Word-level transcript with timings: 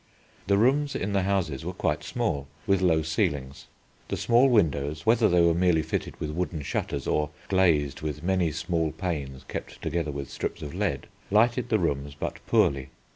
The 0.47 0.57
rooms 0.57 0.95
in 0.95 1.13
the 1.13 1.21
houses 1.21 1.63
were 1.63 1.75
quite 1.75 2.03
small, 2.03 2.47
with 2.65 2.81
low 2.81 3.03
ceilings. 3.03 3.67
The 4.07 4.17
small 4.17 4.49
windows, 4.49 5.05
whether 5.05 5.29
they 5.29 5.41
were 5.41 5.53
merely 5.53 5.83
fitted 5.83 6.19
with 6.19 6.31
wooden 6.31 6.63
shutters 6.63 7.05
or 7.05 7.29
glazed 7.49 8.01
with 8.01 8.23
many 8.23 8.51
small 8.51 8.91
panes 8.93 9.45
kept 9.47 9.79
together 9.79 10.11
with 10.11 10.31
strips 10.31 10.63
of 10.63 10.73
lead, 10.73 11.05
lighted 11.29 11.69
the 11.69 11.77
rooms 11.77 12.15
but 12.15 12.43
poorly. 12.47 12.89